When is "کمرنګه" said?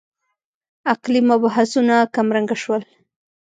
2.15-2.55